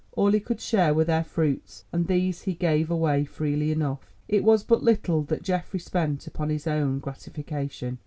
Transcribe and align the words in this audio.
All 0.13 0.31
he 0.31 0.39
could 0.39 0.59
share 0.59 0.95
were 0.95 1.03
their 1.03 1.23
fruits, 1.23 1.85
and 1.93 2.07
these 2.07 2.41
he 2.41 2.55
gave 2.55 2.89
away 2.89 3.23
freely 3.23 3.71
enough. 3.71 4.11
It 4.27 4.43
was 4.43 4.63
but 4.63 4.81
little 4.81 5.21
that 5.25 5.43
Geoffrey 5.43 5.79
spent 5.79 6.25
upon 6.25 6.49
his 6.49 6.65
own 6.65 6.97
gratification. 6.97 7.99